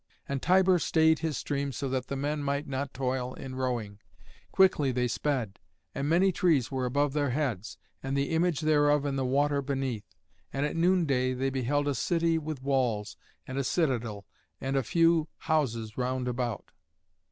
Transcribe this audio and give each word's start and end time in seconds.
And 0.27 0.41
Tiber 0.41 0.79
stayed 0.79 1.19
his 1.19 1.37
stream 1.37 1.71
so 1.71 1.87
that 1.89 2.07
the 2.07 2.15
men 2.15 2.41
might 2.41 2.65
not 2.67 2.91
toil 2.91 3.35
in 3.35 3.53
rowing. 3.53 3.99
Quickly 4.51 4.91
they 4.91 5.07
sped, 5.07 5.59
and 5.93 6.09
many 6.09 6.31
trees 6.31 6.71
were 6.71 6.85
above 6.87 7.13
their 7.13 7.29
heads, 7.29 7.77
and 8.01 8.17
the 8.17 8.31
image 8.31 8.61
thereof 8.61 9.05
in 9.05 9.15
the 9.15 9.23
water 9.23 9.61
beneath. 9.61 10.15
And 10.51 10.65
at 10.65 10.75
noonday 10.75 11.35
they 11.35 11.51
beheld 11.51 11.87
a 11.87 11.93
city 11.93 12.39
with 12.39 12.63
walls, 12.63 13.15
and 13.45 13.59
a 13.59 13.63
citadel, 13.63 14.25
and 14.59 14.75
a 14.75 14.81
few 14.81 15.27
houses 15.37 15.95
round 15.99 16.27
about. 16.27 16.71